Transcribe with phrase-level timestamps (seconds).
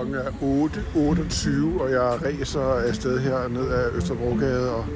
[0.00, 4.86] Klokken er 8.28, og jeg ræser afsted her ned ad Østerbrogade, og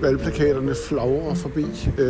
[0.00, 1.90] valgplakaterne flagrer forbi.
[1.98, 2.06] Øh,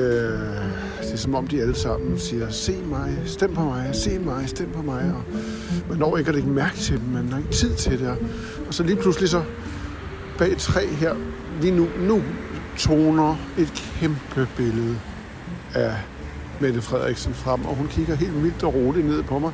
[1.03, 4.49] det er som om de alle sammen siger, se mig, stem på mig, se mig,
[4.49, 5.15] stem på mig.
[5.15, 5.25] Og
[5.89, 8.17] man når ikke at lægge mærke til dem, man har ikke tid til det.
[8.69, 9.43] Og så lige pludselig så
[10.39, 11.15] bag træ her,
[11.61, 12.23] lige nu, nu
[12.79, 14.97] toner et kæmpe billede
[15.75, 15.95] af
[16.61, 19.53] Mette Frederiksen frem, og hun kigger helt vildt og roligt ned på mig.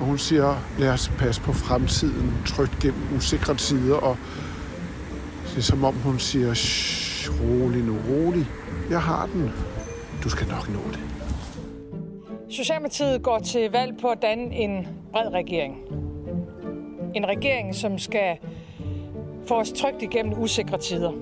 [0.00, 4.16] Og hun siger, lad os passe på fremtiden, trygt gennem usikre tider, og
[5.50, 6.48] det er som om hun siger,
[7.40, 8.46] rolig nu, rolig.
[8.90, 9.50] Jeg har den.
[10.24, 11.00] Du skal nok nå det.
[12.50, 15.76] Socialdemokratiet går til valg på at danne en bred regering.
[17.14, 18.36] En regering, som skal
[19.48, 21.12] få os trygt igennem usikre tider.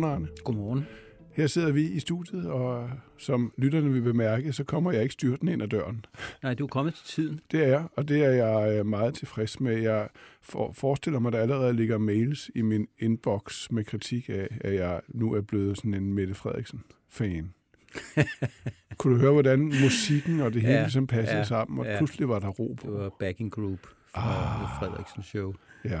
[0.00, 0.28] Godmorgen, Arne.
[0.44, 0.86] Godmorgen.
[1.32, 5.52] Her sidder vi i studiet, og som lytterne vil bemærke, så kommer jeg ikke styrtende
[5.52, 6.04] ind ad døren.
[6.42, 7.40] Nej, du er kommet til tiden.
[7.52, 9.78] Det er jeg, og det er jeg øh, meget tilfreds med.
[9.78, 10.08] Jeg
[10.42, 14.74] for, forestiller mig, at der allerede ligger mails i min inbox med kritik af, at
[14.74, 17.52] jeg nu er blevet sådan en Mette Frederiksen-fan.
[18.98, 21.96] Kunne du høre, hvordan musikken og det hele ja, ligesom passede ja, sammen, og ja.
[21.96, 22.86] pludselig var der ro på?
[22.86, 25.52] Det var backing group fra ah, Frederiksen Show.
[25.84, 26.00] Ja.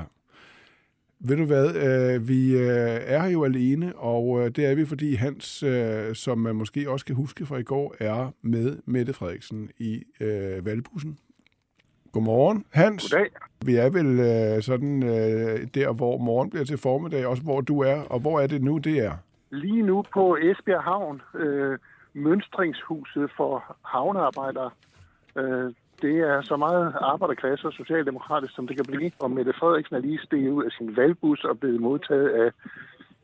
[1.22, 4.86] Ved du hvad, øh, vi øh, er her jo alene, og øh, det er vi,
[4.86, 9.12] fordi Hans, øh, som man måske også kan huske fra i går, er med Mette
[9.12, 11.18] Frederiksen i øh, valgbussen.
[12.12, 13.10] Godmorgen, Hans.
[13.12, 13.30] Goddag.
[13.66, 17.80] Vi er vel øh, sådan øh, der, hvor morgen bliver til formiddag, også hvor du
[17.80, 19.12] er, og hvor er det nu, det er?
[19.50, 21.78] Lige nu på Esbjerg Havn, øh,
[22.12, 24.70] mønstringshuset for havnearbejdere.
[25.36, 29.10] Øh, det er så meget arbejderklasse og socialdemokratisk, som det kan blive.
[29.18, 32.50] Og Mette Frederiksen er lige steget ud af sin valgbus og blevet modtaget af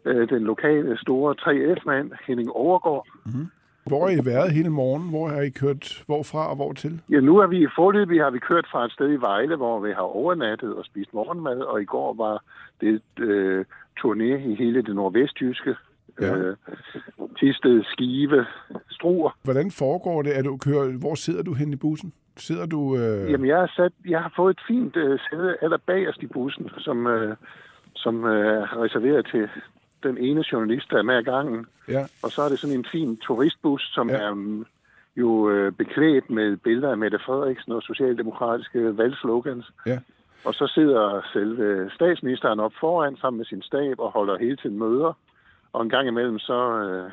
[0.04, 3.06] øh, den lokale store 3F-mand, Henning Overgaard.
[3.25, 3.47] Mm-hmm.
[3.87, 5.10] Hvor har I været hele morgen?
[5.10, 7.00] Hvor har I kørt hvorfra og hvor til?
[7.10, 9.81] Ja, nu er vi i forløbig har vi kørt fra et sted i Vejle, hvor
[9.81, 12.43] vi har overnattet og spist morgenmad, og i går var
[12.81, 13.64] det øh,
[14.00, 15.76] turné i hele det nordvestjyske.
[16.20, 16.37] Ja.
[16.37, 16.56] Øh,
[17.38, 18.47] Tisted, Skive,
[19.06, 19.31] Struer.
[19.43, 20.39] Hvordan foregår det?
[20.39, 22.12] Er du kører, hvor sidder du hen i bussen?
[22.37, 22.97] Sidder du...
[22.97, 23.31] Øh...
[23.31, 26.71] Jamen, jeg har, sat, jeg har fået et fint øh, sæde aller bagerst i bussen,
[26.78, 27.37] som, øh,
[27.94, 29.49] som øh, er reserveret til
[30.03, 31.67] den ene journalist, der er med ad gangen.
[31.89, 32.03] Ja.
[32.22, 34.17] Og så er det sådan en fin turistbus, som ja.
[34.17, 34.67] er um,
[35.17, 39.73] jo øh, beklædt med billeder af Mette Frederiksen og socialdemokratiske valgslogans.
[39.87, 39.99] Ja.
[40.44, 44.78] Og så sidder selve statsministeren op foran sammen med sin stab og holder hele tiden
[44.78, 45.12] møder.
[45.73, 46.61] Og en gang imellem så...
[46.83, 47.11] Øh,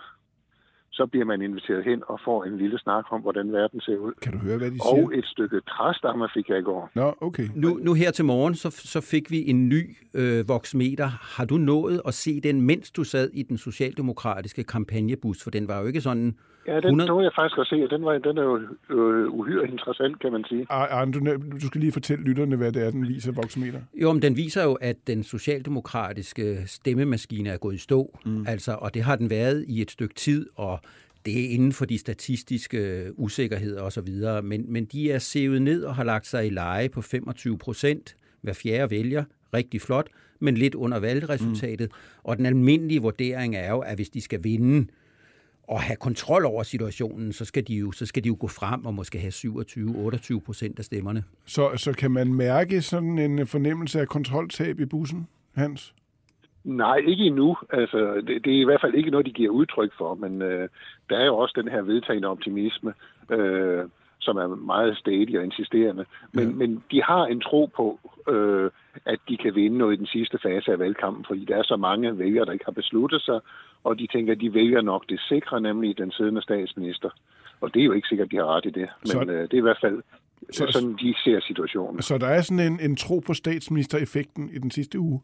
[0.93, 4.13] så bliver man inviteret hen og får en lille snak om, hvordan verden ser ud.
[4.21, 5.05] Kan du høre, hvad de siger?
[5.05, 6.89] Og et stykke træstammer fik jeg i går.
[6.95, 7.47] Nå, okay.
[7.55, 11.07] Nu, nu her til morgen, så, så fik vi en ny øh, voksmeter.
[11.37, 15.43] Har du nået at se den, mens du sad i den socialdemokratiske kampagnebus?
[15.43, 16.35] For den var jo ikke sådan
[16.67, 17.23] Ja, den 100...
[17.23, 18.59] jeg faktisk at se, og den, var, den er jo
[18.89, 20.65] øh, uhyre interessant, kan man sige.
[20.69, 21.19] Arne, du,
[21.61, 23.79] du skal lige fortælle lytterne, hvad det er, den viser, voksmeter.
[23.93, 28.45] Jo, men den viser jo, at den socialdemokratiske stemmemaskine er gået i stå, mm.
[28.47, 30.79] altså, og det har den været i et stykke tid, og
[31.25, 34.09] det er inden for de statistiske usikkerheder osv.,
[34.43, 38.15] men, men de er sevet ned og har lagt sig i leje på 25 procent
[38.41, 39.23] hver fjerde vælger.
[39.53, 40.07] Rigtig flot,
[40.39, 41.89] men lidt under valgresultatet.
[41.91, 42.19] Mm.
[42.23, 44.87] Og den almindelige vurdering er jo, at hvis de skal vinde,
[45.67, 48.85] og have kontrol over situationen, så skal de jo, så skal de jo gå frem
[48.85, 51.23] og måske have 27-28 procent af stemmerne.
[51.45, 55.93] Så, så kan man mærke sådan en fornemmelse af kontroltab i bussen, Hans?
[56.63, 57.57] Nej, ikke endnu.
[57.69, 60.69] Altså, det, det er i hvert fald ikke noget, de giver udtryk for, men øh,
[61.09, 62.93] der er jo også den her vedtagende optimisme,
[63.31, 63.83] øh,
[64.19, 66.05] som er meget stadig og insisterende.
[66.31, 66.55] Men, ja.
[66.55, 67.99] men de har en tro på,
[68.29, 68.71] øh,
[69.05, 71.75] at de kan vinde noget i den sidste fase af valgkampen, fordi der er så
[71.75, 73.39] mange vælgere, der ikke har besluttet sig,
[73.83, 77.09] og de tænker, at de vælger nok det sikre, nemlig den siddende statsminister.
[77.61, 79.21] Og det er jo ikke sikkert, at de har ret i det, men så...
[79.21, 80.03] øh, det er i hvert fald
[80.51, 82.01] så, sådan, de ser situationen.
[82.01, 85.21] Så der er sådan en, en tro på statsministereffekten i den sidste uge?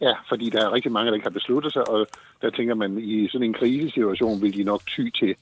[0.00, 2.06] Ja, fordi der er rigtig mange, der ikke har besluttet sig, og
[2.42, 5.34] der tænker man, i sådan en krisesituation vil de nok ty til,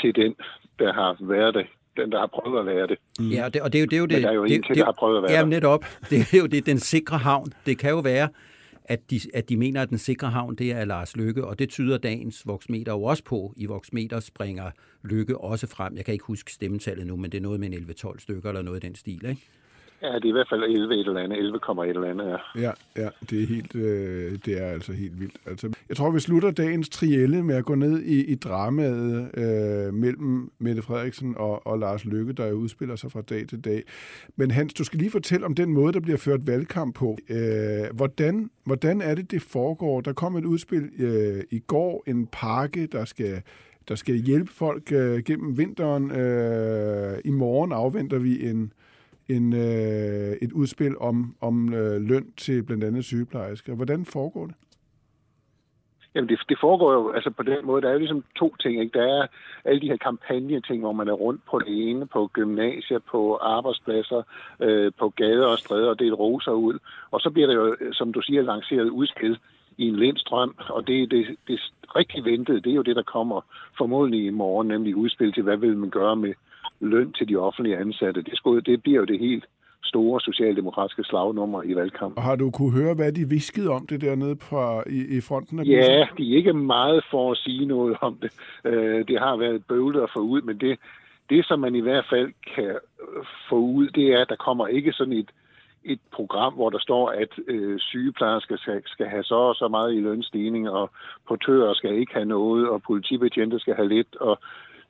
[0.00, 0.34] til den,
[0.78, 2.98] der har været det den, der har prøvet at være det.
[3.18, 3.28] Mm.
[3.28, 3.96] Ja, og det, og det er jo det.
[3.96, 5.32] Er jo det Men der er jo det, en til, der har prøvet at være
[5.32, 5.84] ja, netop.
[6.10, 7.52] Det er jo det, den sikre havn.
[7.66, 8.28] Det kan jo være,
[8.84, 11.68] at de, at de mener, at den sikre havn, det er Lars Lykke, og det
[11.68, 13.52] tyder dagens voksmeter jo også på.
[13.56, 14.70] I voksmeter springer
[15.04, 15.96] Lykke også frem.
[15.96, 18.62] Jeg kan ikke huske stemmetallet nu, men det er noget med en 11-12 stykker eller
[18.62, 19.48] noget i den stil, ikke?
[20.02, 22.60] Ja, det er i hvert fald 11 et eller andet, 11, et eller andet, ja.
[22.60, 25.36] Ja, ja det, er helt, øh, det er altså helt vildt.
[25.46, 29.94] Altså, jeg tror, vi slutter dagens trielle med at gå ned i, i dramaet øh,
[29.94, 33.82] mellem Mette Frederiksen og, og Lars Lykke, der udspiller sig fra dag til dag.
[34.36, 37.18] Men Hans, du skal lige fortælle om den måde, der bliver ført valgkamp på.
[37.30, 40.00] Øh, hvordan, hvordan er det, det foregår?
[40.00, 43.42] Der kom et udspil øh, i går, en pakke, der skal
[43.88, 46.10] der skal hjælpe folk øh, gennem vinteren.
[46.10, 48.72] Øh, I morgen afventer vi en,
[49.36, 53.74] en, øh, et udspil om, om øh, løn til blandt andet sygeplejersker.
[53.74, 54.54] Hvordan foregår det?
[56.14, 57.82] Jamen, det, det foregår jo altså på den måde.
[57.82, 58.80] Der er jo ligesom to ting.
[58.80, 58.98] Ikke?
[58.98, 59.26] Der er
[59.64, 64.22] alle de her kampagneting, hvor man er rundt på det ene, på gymnasier, på arbejdspladser,
[64.60, 66.78] øh, på gader og stræder, og det roser ud.
[67.10, 69.38] Og så bliver der jo, som du siger, lanceret udspil
[69.78, 71.60] i en lindstrøm, og det, det, det
[71.96, 73.40] rigtig ventede, det er jo det, der kommer
[73.78, 76.34] formodentlig i morgen, nemlig udspil til, hvad vil man gøre med
[76.80, 78.22] løn til de offentlige ansatte.
[78.22, 79.44] Det, skulle, det bliver jo det helt
[79.84, 82.18] store socialdemokratiske slagnummer i valgkampen.
[82.18, 85.58] Og har du kunne høre, hvad de viskede om det dernede på, i, i fronten?
[85.58, 88.32] Af ja, de er ikke meget for at sige noget om det.
[88.64, 90.78] Øh, det har været bøvlet at få ud, men det,
[91.30, 92.76] det, som man i hvert fald kan
[93.48, 95.30] få ud, det er, at der kommer ikke sådan et,
[95.84, 99.94] et program, hvor der står, at øh, sygeplejersker skal, skal have så og så meget
[99.94, 100.90] i lønstigning, og
[101.28, 104.38] portører skal ikke have noget, og politibetjente skal have lidt, og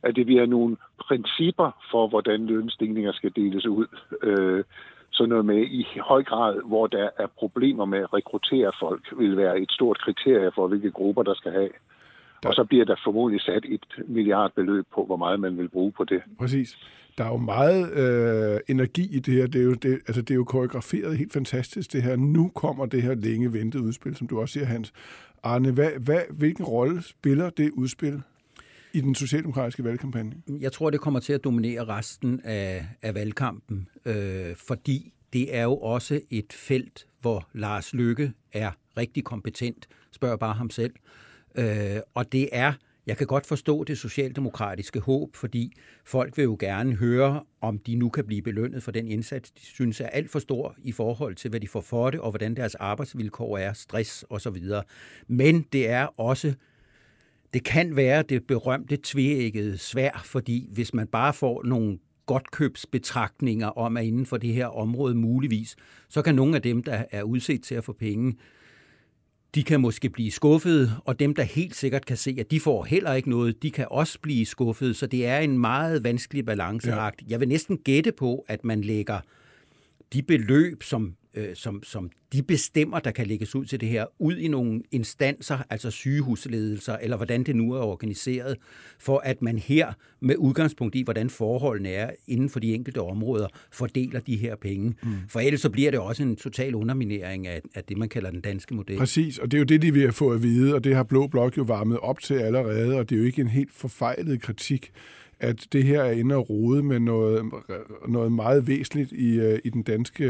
[0.03, 0.77] at det bliver nogle
[1.09, 3.87] principper for, hvordan lønstigninger skal deles ud.
[4.23, 4.65] Øh,
[5.11, 9.37] så noget med i høj grad, hvor der er problemer med at rekruttere folk, vil
[9.37, 11.69] være et stort kriterie for, hvilke grupper der skal have.
[12.43, 12.49] Der...
[12.49, 16.05] Og så bliver der formodentlig sat et milliardbeløb på, hvor meget man vil bruge på
[16.05, 16.23] det.
[16.39, 16.79] Præcis.
[17.19, 19.47] Der er jo meget øh, energi i det her.
[19.47, 22.17] Det er, jo, det, altså, det er jo koreograferet helt fantastisk, det her.
[22.17, 24.93] Nu kommer det her længe ventede udspil, som du også siger, Hans.
[25.43, 28.23] Arne, hvad, hvad, hvilken rolle spiller det udspil
[28.93, 30.33] i den socialdemokratiske valgkampagne?
[30.61, 35.63] Jeg tror, det kommer til at dominere resten af, af valgkampen, øh, fordi det er
[35.63, 39.89] jo også et felt, hvor Lars Lykke er rigtig kompetent.
[40.11, 40.93] Spørg bare ham selv.
[41.55, 42.73] Øh, og det er,
[43.07, 45.73] jeg kan godt forstå det socialdemokratiske håb, fordi
[46.05, 49.61] folk vil jo gerne høre, om de nu kan blive belønnet for den indsats, de
[49.61, 52.57] synes er alt for stor i forhold til, hvad de får for det, og hvordan
[52.57, 54.65] deres arbejdsvilkår er, stress osv.
[55.29, 56.55] Men det er også
[57.53, 63.97] det kan være det berømte tvækkede svær, fordi hvis man bare får nogle godtkøbsbetragtninger om,
[63.97, 65.77] at inden for det her område muligvis,
[66.09, 68.37] så kan nogle af dem, der er udset til at få penge,
[69.55, 72.85] de kan måske blive skuffede, og dem, der helt sikkert kan se, at de får
[72.85, 77.23] heller ikke noget, de kan også blive skuffede, så det er en meget vanskelig balanceagt.
[77.23, 77.27] Ja.
[77.29, 79.21] Jeg vil næsten gætte på, at man lægger
[80.13, 84.07] de beløb, som øh, som, som de bestemmer, der kan lægges ud til det her,
[84.19, 88.57] ud i nogle instanser, altså sygehusledelser, eller hvordan det nu er organiseret,
[88.99, 93.47] for at man her, med udgangspunkt i, hvordan forholdene er inden for de enkelte områder,
[93.73, 94.95] fordeler de her penge.
[95.03, 95.11] Mm.
[95.29, 98.41] For ellers så bliver det også en total underminering af, af det, man kalder den
[98.41, 98.99] danske model.
[98.99, 101.27] Præcis, og det er jo det, de vil få at vide, og det har Blå
[101.27, 104.93] Blok jo varmet op til allerede, og det er jo ikke en helt forfejlet kritik
[105.41, 107.53] at det her er inde og rode med noget,
[108.09, 110.25] noget meget væsentligt i, øh, i den danske,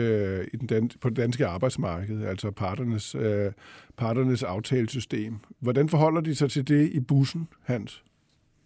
[0.52, 3.52] i den dan, på det danske arbejdsmarked, altså parternes, uh,
[3.96, 5.34] parternes aftalesystem.
[5.60, 8.02] Hvordan forholder de sig til det i bussen, Hans?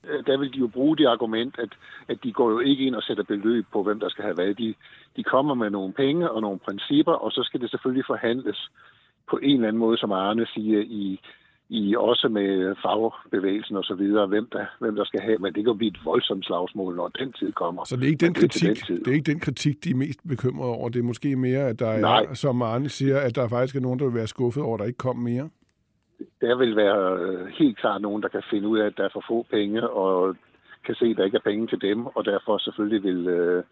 [0.08, 1.72] Øh, der vil de jo bruge det argument, at,
[2.08, 4.54] at de går jo ikke ind og sætter beløb på, hvem der skal have hvad.
[4.54, 4.74] De,
[5.16, 8.70] de kommer med nogle penge og nogle principper, og så skal det selvfølgelig forhandles
[9.30, 11.20] på en eller anden måde, som Arne siger, i,
[11.74, 15.64] i også med fagbevægelsen og så videre, hvem der, hvem der skal have, men det
[15.64, 17.84] kan blive et voldsomt slagsmål, når den tid kommer.
[17.84, 19.94] Så det er ikke den, kritik, det, den det er ikke den kritik, de er
[19.94, 20.88] mest bekymrede over.
[20.88, 22.26] Det er måske mere, at der Nej.
[22.30, 24.80] er, som Arne siger, at der faktisk er nogen, der vil være skuffet over, at
[24.80, 25.48] der ikke kom mere.
[26.40, 29.12] Der vil være øh, helt klart nogen, der kan finde ud af, at der er
[29.12, 30.36] for få penge, og
[30.86, 33.64] kan se, at der ikke er penge til dem, og derfor selvfølgelig vil, øh,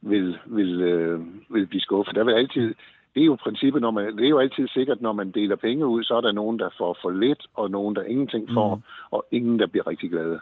[0.00, 2.14] vil, vil, øh, vil blive skuffet.
[2.14, 2.74] Der vil altid,
[3.14, 5.86] det er jo princippet, når man, det er jo altid sikkert, når man deler penge
[5.86, 8.82] ud, så er der nogen, der får for lidt, og nogen, der ingenting får, mm.
[9.10, 10.40] og ingen, der bliver rigtig glade.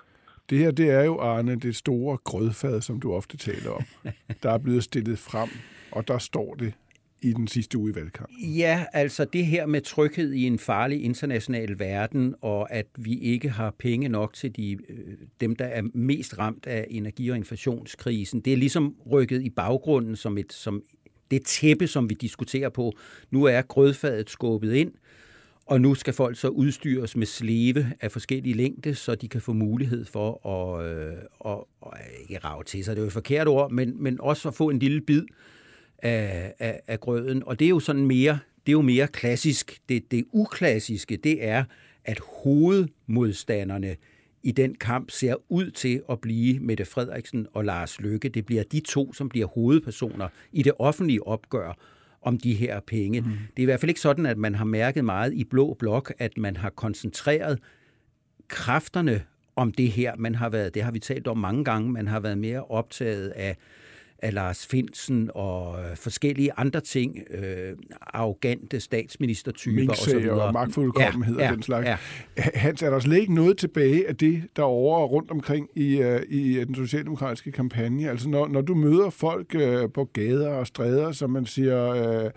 [0.50, 3.82] Det her, det er jo, Arne, det store grødfad, som du ofte taler om.
[4.42, 5.48] der er blevet stillet frem,
[5.92, 6.74] og der står det
[7.22, 8.36] i den sidste uge i valgkampen.
[8.38, 13.50] Ja, altså det her med tryghed i en farlig international verden, og at vi ikke
[13.50, 14.98] har penge nok til de, øh,
[15.40, 20.16] dem, der er mest ramt af energi- og inflationskrisen, det er ligesom rykket i baggrunden
[20.16, 20.82] som et, som
[21.30, 22.92] det tæppe, som vi diskuterer på.
[23.30, 24.92] Nu er grødfadet skubbet ind,
[25.66, 29.52] og nu skal folk så udstyres med sleve af forskellige længde, så de kan få
[29.52, 31.12] mulighed for at, øh,
[31.44, 34.48] at, at ikke rave til sig, det er jo et forkert ord, men, men også
[34.48, 35.22] at få en lille bid
[35.98, 37.42] af, af, af grøden.
[37.46, 39.80] Og det er jo sådan mere, det er jo mere klassisk.
[39.88, 41.64] Det, det uklassiske, det er,
[42.04, 43.96] at hovedmodstanderne
[44.46, 48.28] i den kamp ser ud til at blive Mette Frederiksen og Lars Løkke.
[48.28, 51.78] Det bliver de to, som bliver hovedpersoner i det offentlige opgør
[52.22, 53.20] om de her penge.
[53.20, 53.26] Mm.
[53.26, 56.12] Det er i hvert fald ikke sådan, at man har mærket meget i Blå Blok,
[56.18, 57.58] at man har koncentreret
[58.48, 59.22] kræfterne
[59.56, 60.16] om det her.
[60.16, 63.28] Man har været, det har vi talt om mange gange, man har været mere optaget
[63.28, 63.56] af
[64.18, 70.42] af Lars Finsen og øh, forskellige andre ting, øh, arrogante statsministertyper og så videre.
[70.42, 71.86] og magtfuldkommenhed ja, og den slags.
[71.86, 71.96] Ja.
[72.36, 76.20] Hans, er der slet ikke noget tilbage af det, der over rundt omkring i, uh,
[76.28, 78.10] i den socialdemokratiske kampagne?
[78.10, 82.24] Altså når, når du møder folk uh, på gader og stræder, som man siger...
[82.24, 82.30] Uh,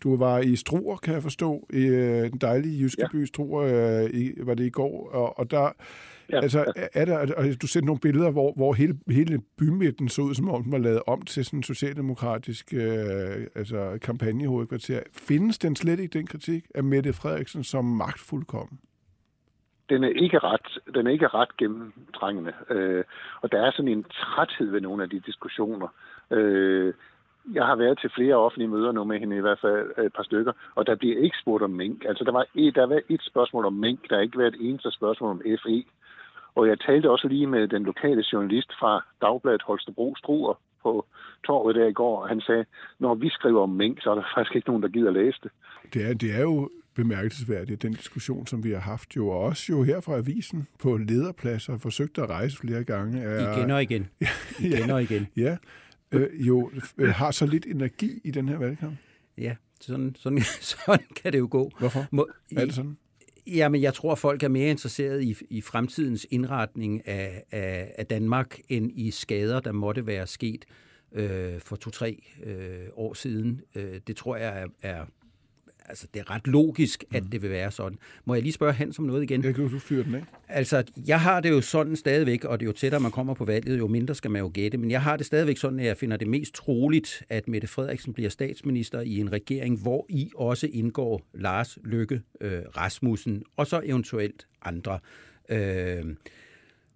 [0.00, 3.08] du var i Struer, kan jeg forstå, i øh, den dejlige jyske ja.
[3.12, 5.72] by Struer, øh, i, var det i går, og, og der,
[6.30, 10.22] Ja, altså, er der, og du sendte nogle billeder, hvor, hvor hele, hele bymidten så
[10.22, 15.00] ud, som om den var lavet om til sådan en socialdemokratisk øh, altså, kampagnehovedkvarter.
[15.12, 18.78] Findes den slet ikke, den kritik af Mette Frederiksen som magtfuldkommen?
[19.90, 22.52] den er ikke ret, den er ikke ret gennemtrængende.
[22.70, 23.04] Øh,
[23.40, 25.88] og der er sådan en træthed ved nogle af de diskussioner.
[26.30, 26.94] Øh,
[27.52, 30.22] jeg har været til flere offentlige møder nu med hende, i hvert fald et par
[30.22, 32.04] stykker, og der bliver ikke spurgt om mink.
[32.04, 34.68] Altså, der var et, der var et spørgsmål om mink, der har ikke været et
[34.68, 35.84] eneste spørgsmål om FE.
[36.56, 41.06] Og jeg talte også lige med den lokale journalist fra Dagbladet Holstebro Struer på
[41.46, 42.64] torvet der i går, og han sagde,
[42.98, 45.50] når vi skriver om mink, så er der faktisk ikke nogen, der gider læse det.
[45.94, 49.82] Det er, det er jo bemærkelsesværdigt, den diskussion, som vi har haft jo også jo
[49.82, 53.22] her fra avisen på lederpladser, forsøgt at rejse flere gange.
[53.22, 54.10] Er, igen og igen.
[54.70, 55.26] igen og igen.
[55.36, 55.56] Ja,
[56.12, 58.96] øh, jo øh, har så lidt energi i den her valgkamp.
[59.38, 61.70] Ja, sådan, sådan, sådan kan det jo gå.
[61.78, 62.00] Hvorfor?
[62.10, 62.96] Må, er det sådan?
[63.46, 68.60] Jamen, jeg tror, folk er mere interesseret i, i fremtidens indretning af, af, af Danmark,
[68.68, 70.64] end i skader, der måtte være sket
[71.12, 73.60] øh, for to-tre øh, år siden.
[73.74, 75.04] Øh, det tror jeg er, er
[75.88, 77.30] altså, det er ret logisk, at mm.
[77.30, 77.98] det vil være sådan.
[78.24, 79.44] Må jeg lige spørge Hans om noget igen?
[79.44, 80.22] Jeg kan du fyre den af.
[80.48, 83.44] Altså, jeg har det jo sådan stadigvæk, og det er jo tættere man kommer på
[83.44, 85.96] valget, jo mindre skal man jo gætte, men jeg har det stadigvæk sådan, at jeg
[85.96, 90.68] finder det mest troligt, at Mette Frederiksen bliver statsminister i en regering, hvor i også
[90.72, 94.98] indgår Lars Lykke øh, Rasmussen, og så eventuelt andre.
[95.48, 96.04] Øh,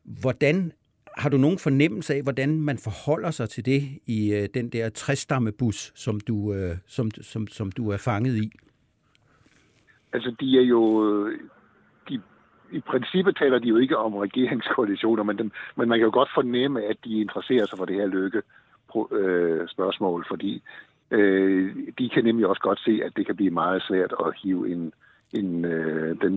[0.05, 0.73] hvordan
[1.17, 4.89] har du nogen fornemmelse af, hvordan man forholder sig til det i øh, den der
[4.89, 8.51] træstammebus, som du, øh, som, som, som du er fanget i?
[10.13, 10.83] Altså de er jo...
[12.09, 12.21] De,
[12.73, 16.31] I princippet taler de jo ikke om regeringskoalitioner, men, dem, men man kan jo godt
[16.35, 18.43] fornemme, at de interesserer sig for det her lykke
[19.13, 20.63] øh, spørgsmål, fordi
[21.11, 24.73] øh, de kan nemlig også godt se, at det kan blive meget svært at hive
[24.73, 24.93] en,
[25.33, 26.33] en, øh, den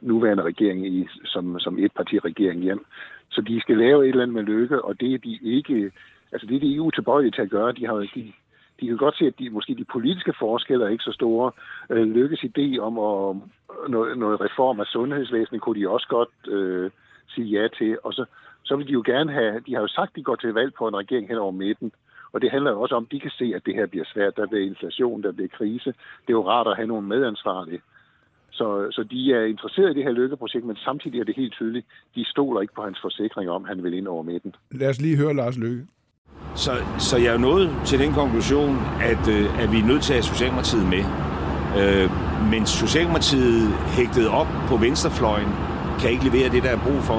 [0.00, 2.86] nuværende regering i, som, som et parti regering hjem.
[3.30, 5.92] Så de skal lave et eller andet med lykke, og det er de ikke,
[6.32, 7.72] altså det er de EU tilbøjelige til at gøre.
[7.72, 8.32] De har de,
[8.80, 11.52] de kan godt se, at de, måske de politiske forskelle er ikke så store.
[11.90, 13.36] Øh, lykkes idé om at,
[13.88, 16.90] noget, noget reform af sundhedsvæsenet kunne de også godt øh,
[17.28, 17.98] sige ja til.
[18.04, 18.24] Og så,
[18.64, 20.74] så vil de jo gerne have, de har jo sagt, at de går til valg
[20.74, 21.92] på en regering hen over midten.
[22.32, 24.36] Og det handler jo også om, at de kan se, at det her bliver svært.
[24.36, 25.90] Der bliver inflation, der bliver krise.
[26.24, 27.80] Det er jo rart at have nogle medansvarlige.
[28.50, 31.86] Så, så de er interesseret i det her lykkeprojekt, men samtidig er det helt tydeligt,
[32.14, 34.54] de stoler ikke på hans forsikring om, at han vil ind over midten.
[34.70, 35.86] Lad os lige høre Lars Lykke.
[36.54, 40.12] Så, så jeg er nået til den konklusion, at, øh, at vi er nødt til
[40.12, 41.04] at have Socialdemokratiet med.
[41.80, 42.10] Øh,
[42.50, 45.48] men Socialdemokratiet hægtet op på venstrefløjen
[46.00, 47.18] kan ikke levere det, der er brug for.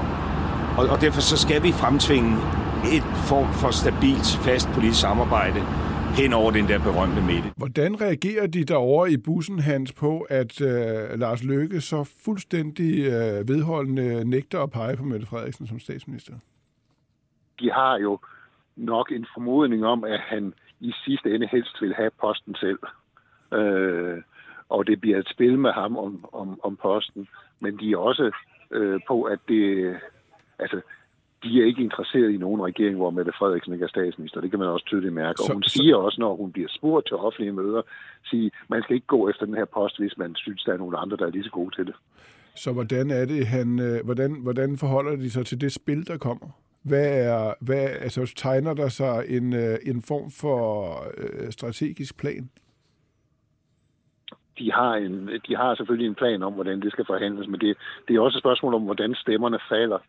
[0.78, 2.32] Og, og derfor så skal vi fremtvinge
[2.98, 5.62] et form for stabilt, fast politisk samarbejde
[6.20, 7.52] hen over den der berømte midte.
[7.58, 13.48] Hvordan reagerer de derovre i bussen, Hans, på, at øh, Lars Løkke så fuldstændig øh,
[13.48, 16.34] vedholdende nægter at pege på Mette Frederiksen som statsminister?
[17.60, 18.20] De har jo
[18.78, 22.80] nok en formodning om, at han i sidste ende helst vil have posten selv.
[23.54, 24.18] Øh,
[24.70, 27.28] og det bliver et spil med ham om, om, om posten.
[27.62, 28.32] Men de er også
[28.72, 29.96] øh, på, at det...
[30.60, 30.82] Altså,
[31.44, 34.42] de er ikke interesseret i nogen regering, hvor Mette Frederiksen ikke er statsminister.
[34.42, 35.42] Det kan man også tydeligt mærke.
[35.42, 37.82] Og hun så, siger også, når hun bliver spurgt til offentlige møder,
[38.26, 40.98] sige, man skal ikke gå efter den her post, hvis man synes, der er nogle
[40.98, 41.96] andre, der er lige så gode til det.
[42.56, 46.18] Så hvordan er det, han, øh, hvordan, hvordan forholder de sig til det spil, der
[46.18, 46.48] kommer?
[46.88, 50.62] Hvad er, hvad, altså, tegner der sig en, øh, en form for
[51.18, 52.50] øh, strategisk plan?
[54.60, 57.78] De har, en, de har selvfølgelig en plan om, hvordan det skal forhandles, men det,
[58.08, 60.00] det er også et spørgsmål om, hvordan stemmerne falder.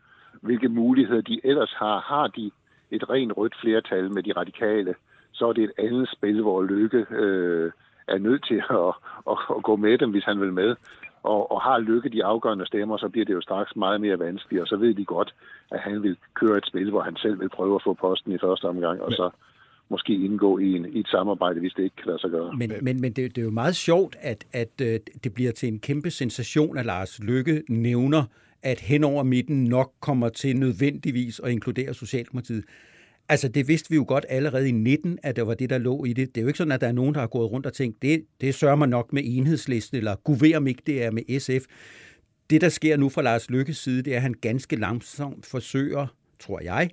[0.41, 1.99] Hvilke muligheder de ellers har.
[1.99, 2.51] Har de
[2.91, 4.95] et rent rødt flertal med de radikale,
[5.31, 7.71] så er det et andet spil, hvor Lykke øh,
[8.07, 8.93] er nødt til at,
[9.31, 10.75] at, at gå med dem, hvis han vil med
[11.23, 14.61] og, og har Lykke de afgørende stemmer, så bliver det jo straks meget mere vanskeligt,
[14.61, 15.35] og så ved de godt,
[15.71, 18.37] at han vil køre et spil, hvor han selv vil prøve at få posten i
[18.37, 19.29] første omgang, og så
[19.89, 22.53] måske indgå i, en, i et samarbejde, hvis det ikke kan lade sig gøre.
[22.57, 25.67] Men, men, men det, det er jo meget sjovt, at, at øh, det bliver til
[25.69, 28.23] en kæmpe sensation, at Lars Lykke nævner,
[28.63, 32.63] at hen over midten nok kommer til nødvendigvis at inkludere Socialdemokratiet.
[33.29, 36.05] Altså, det vidste vi jo godt allerede i 19, at det var det, der lå
[36.05, 36.35] i det.
[36.35, 38.01] Det er jo ikke sådan, at der er nogen, der har gået rundt og tænkt,
[38.01, 41.65] det, det sørger man nok med enhedslisten, eller guver om ikke det er med SF.
[42.49, 46.07] Det, der sker nu fra Lars Lykkes side, det er, at han ganske langsomt forsøger,
[46.39, 46.89] tror jeg,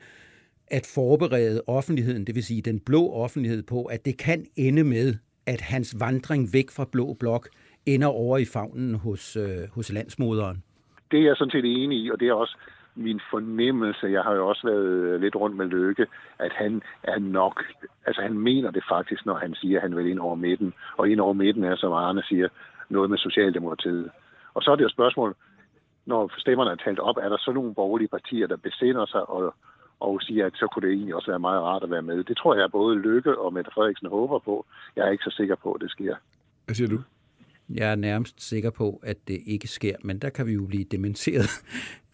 [0.66, 5.14] at forberede offentligheden, det vil sige den blå offentlighed, på, at det kan ende med,
[5.46, 7.48] at hans vandring væk fra blå blok
[7.86, 10.62] ender over i fagnen hos, øh, hos landsmoderen.
[11.10, 12.58] Det er jeg sådan set enig i, og det er også
[12.96, 16.06] min fornemmelse, jeg har jo også været lidt rundt med Lykke,
[16.38, 17.64] at han er nok,
[18.06, 20.74] altså han mener det faktisk, når han siger, at han vil ind over midten.
[20.96, 22.48] Og ind over midten er, som Arne siger,
[22.88, 24.10] noget med Socialdemokratiet.
[24.54, 25.34] Og så er det jo spørgsmål,
[26.06, 29.54] når stemmerne er talt op, er der så nogle borgerlige partier, der besinder sig og,
[30.00, 32.24] og siger, at så kunne det egentlig også være meget rart at være med.
[32.24, 34.66] Det tror jeg både Lykke og Mette Frederiksen håber på.
[34.96, 36.14] Jeg er ikke så sikker på, at det sker.
[36.64, 36.98] Hvad siger du?
[37.68, 40.84] Jeg er nærmest sikker på, at det ikke sker, men der kan vi jo blive
[40.84, 41.50] dementeret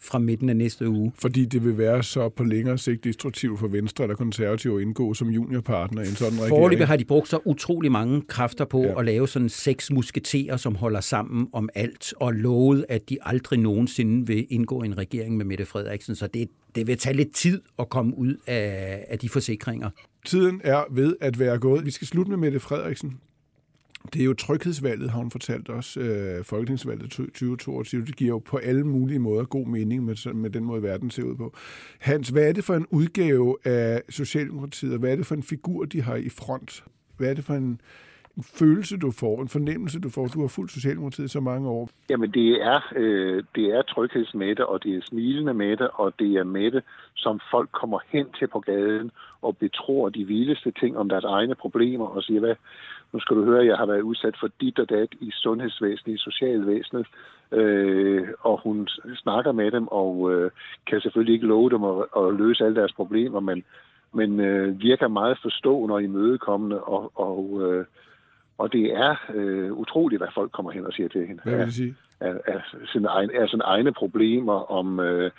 [0.05, 1.13] fra midten af næste uge.
[1.15, 5.15] Fordi det vil være så på længere sigt destruktivt for Venstre eller konservative at indgå
[5.15, 6.49] som juniorpartner i en sådan regering.
[6.49, 8.99] Forløbet har de brugt så utrolig mange kræfter på ja.
[8.99, 13.59] at lave sådan seks musketerer, som holder sammen om alt, og lovet, at de aldrig
[13.59, 16.15] nogensinde vil indgå en regering med Mette Frederiksen.
[16.15, 19.91] Så det, det vil tage lidt tid at komme ud af, af de forsikringer.
[20.27, 21.87] Tiden er ved at være gået.
[21.87, 23.21] Vi skal slutte med Mette Frederiksen.
[24.13, 28.05] Det er jo tryghedsvalget, har hun fortalt os, øh, folketingsvalget 2022.
[28.05, 31.23] Det giver jo på alle mulige måder god mening med, med den måde, verden ser
[31.23, 31.55] ud på.
[32.01, 35.43] Hans, hvad er det for en udgave af Socialdemokratiet, og hvad er det for en
[35.43, 36.85] figur, de har i front?
[37.17, 37.81] Hvad er det for en,
[38.37, 40.27] en følelse, du får, en fornemmelse, du får?
[40.27, 41.89] Du har fulgt Socialdemokratiet så mange år.
[42.11, 46.45] Jamen, det er, øh, det er tryghedsmætte, og det er smilende mætte, og det er
[46.45, 46.83] mætte,
[47.17, 49.11] som folk kommer hen til på gaden
[49.43, 52.55] og betror de vildeste ting om deres egne problemer og siger, hvad,
[53.13, 56.15] nu skal du høre, at jeg har været udsat for dit og dat i sundhedsvæsenet,
[56.15, 57.07] i socialvæsenet,
[57.53, 60.51] øh, og hun snakker med dem og øh,
[60.87, 63.65] kan selvfølgelig ikke love dem at, at løse alle deres problemer, men,
[64.15, 67.85] men øh, virker meget forstående og imødekommende, og, og, øh,
[68.59, 71.43] og det er øh, utroligt, hvad folk kommer hen og siger til hende.
[71.43, 71.95] Hvad vil det sige?
[72.21, 72.61] Af, af,
[72.93, 75.31] sine, egne, af sine egne problemer, om øh,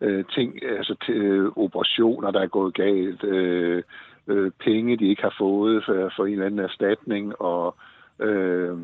[0.00, 3.82] øh, ting, altså til, øh, operationer, der er gået galt, øh,
[4.26, 7.76] øh, penge, de ikke har fået for, for en eller anden erstatning, og
[8.18, 8.78] øh,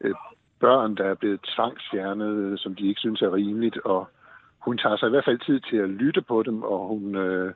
[0.00, 0.14] øh,
[0.60, 4.08] børn, der er blevet tvangsfjernet, som de ikke synes er rimeligt, og
[4.58, 7.52] hun tager sig i hvert fald tid til at lytte på dem, og hun øh,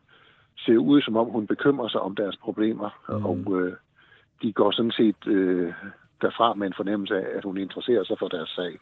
[0.58, 3.24] ser ud, som om hun bekymrer sig om deres problemer, mm.
[3.24, 3.72] og øh,
[4.42, 5.72] de går sådan set øh,
[6.22, 8.78] derfra med en fornemmelse af, at hun interesserer sig for deres sag.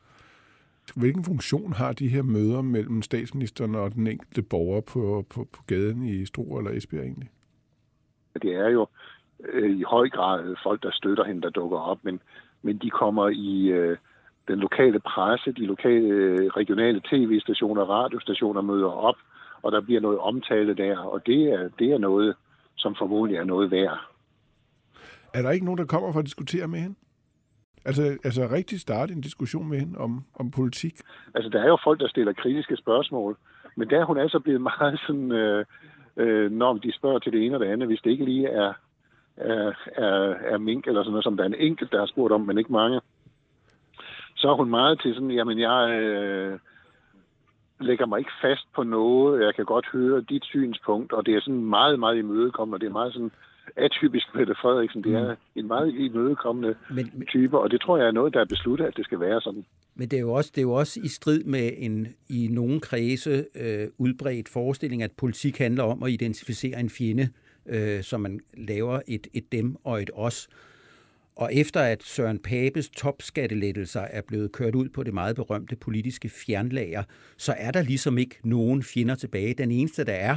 [0.96, 5.62] Hvilken funktion har de her møder mellem statsministeren og den enkelte borger på, på, på
[5.66, 7.30] gaden i Struer eller Esbjerg egentlig?
[8.42, 8.86] Det er jo
[9.52, 12.20] øh, i høj grad folk, der støtter hende, der dukker op, men,
[12.62, 13.96] men de kommer i øh,
[14.48, 19.16] den lokale presse, de lokale øh, regionale tv-stationer radiostationer møder op,
[19.62, 22.34] og der bliver noget omtale der, og det er, det er noget,
[22.76, 23.98] som formodentlig er noget værd.
[25.34, 26.96] Er der ikke nogen, der kommer for at diskutere med hende?
[27.84, 30.94] Altså, altså rigtig starte en diskussion med hende om, om politik?
[31.34, 33.36] Altså, der er jo folk, der stiller kritiske spørgsmål,
[33.76, 35.32] men der er hun altså blevet meget sådan...
[35.32, 35.64] Øh,
[36.20, 38.72] øh, når de spørger til det ene og det andet, hvis det ikke lige er,
[39.36, 42.32] er, er, er mink eller sådan noget, som der er en enkelt, der har spurgt
[42.32, 43.00] om, men ikke mange,
[44.36, 46.58] så er hun meget til sådan, jamen jeg øh,
[47.80, 51.40] lægger mig ikke fast på noget, jeg kan godt høre dit synspunkt, og det er
[51.40, 53.32] sådan meget, meget imødekommende, og det er meget sådan
[53.76, 55.04] atypisk Mette Frederiksen.
[55.04, 55.60] Det er mm.
[55.60, 58.96] en meget imødekommende men, type, og det tror jeg er noget, der er besluttet, at
[58.96, 59.64] det skal være sådan.
[60.00, 62.80] Men det er jo også, det er jo også i strid med en i nogle
[62.80, 67.28] kredse øh, udbredt forestilling, at politik handler om at identificere en fjende,
[67.66, 70.48] øh, så man laver et, et dem og et os.
[71.36, 76.28] Og efter at Søren Papes topskattelettelser er blevet kørt ud på det meget berømte politiske
[76.28, 77.02] fjernlager,
[77.36, 79.54] så er der ligesom ikke nogen fjender tilbage.
[79.54, 80.36] Den eneste, der er,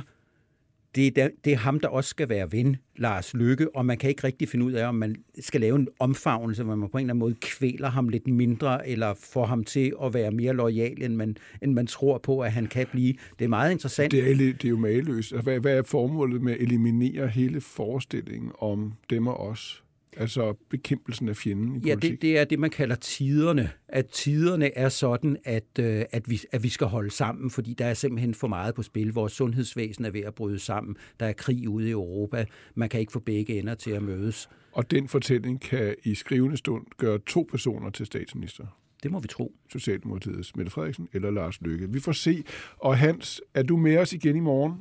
[0.95, 4.09] det er, det er ham, der også skal være ven, Lars Lykke, og man kan
[4.09, 7.01] ikke rigtig finde ud af, om man skal lave en omfavnelse, hvor man på en
[7.01, 11.03] eller anden måde kvæler ham lidt mindre, eller får ham til at være mere lojal,
[11.03, 13.13] end man, end man tror på, at han kan blive.
[13.39, 14.11] Det er meget interessant.
[14.11, 15.35] Det er, det er jo mageløst.
[15.35, 19.82] Hvad, hvad er formålet med at eliminere hele forestillingen om dem og os?
[20.17, 23.69] Altså bekæmpelsen af fjenden i Ja, det, det er det, man kalder tiderne.
[23.87, 27.85] At tiderne er sådan, at, øh, at, vi, at vi skal holde sammen, fordi der
[27.85, 29.13] er simpelthen for meget på spil.
[29.13, 30.95] Vores sundhedsvæsen er ved at bryde sammen.
[31.19, 32.45] Der er krig ude i Europa.
[32.75, 34.49] Man kan ikke få begge ender til at mødes.
[34.71, 38.65] Og den fortælling kan i skrivende stund gøre to personer til statsminister.
[39.03, 39.55] Det må vi tro.
[39.71, 41.91] Socialdemokratiets Mette Frederiksen eller Lars Løkke.
[41.91, 42.43] Vi får se.
[42.77, 44.73] Og Hans, er du med os igen i morgen?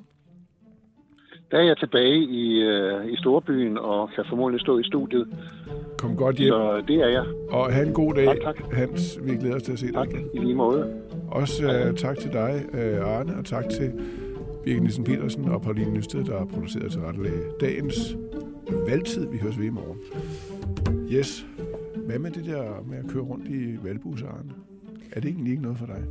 [1.52, 5.28] Der er jeg tilbage i, øh, i Storbyen og kan formodentlig stå i studiet.
[5.98, 6.48] Kom godt hjem.
[6.48, 7.24] Så det er jeg.
[7.50, 8.72] Og have en god dag, Tak, tak.
[8.72, 9.18] Hans.
[9.22, 10.94] Vi glæder os til at se dig Tak i lige måde.
[11.30, 13.92] Også uh, tak til dig, uh, Arne, og tak til
[14.64, 18.16] Birgit Nielsen Petersen og Pauline Nysted, der har produceret til rettelæge dagens
[18.88, 19.30] valgtid.
[19.30, 19.98] Vi høres ved i morgen.
[21.12, 21.46] Yes.
[22.06, 24.52] Hvad med det der med at køre rundt i valgbus, Arne?
[25.12, 26.02] Er det egentlig ikke noget for dig?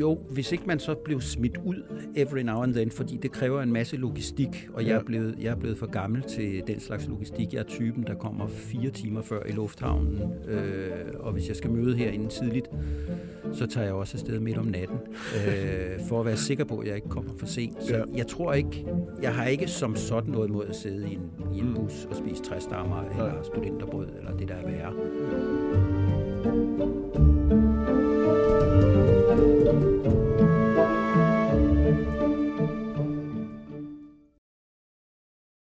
[0.00, 1.82] Jo, hvis ikke man så blev smidt ud
[2.16, 4.98] every now and then, fordi det kræver en masse logistik, og jeg, Ja.
[4.98, 7.52] er blevet, jeg er blevet for gammel til den slags logistik.
[7.52, 11.70] Jeg er typen, der kommer fire timer før i lufthavnen, øh, og hvis jeg skal
[11.70, 12.66] møde herinde tidligt,
[13.52, 14.96] så tager jeg også afsted midt om natten,
[15.46, 17.82] øh, for at være sikker på, at jeg ikke kommer for sent.
[17.84, 18.02] Så Ja.
[18.16, 18.86] jeg tror ikke,
[19.22, 21.20] jeg har ikke som sådan noget mod at sidde i en,
[21.54, 24.92] i en bus og spise træstammer, eller studenterbrød, eller det der er værre.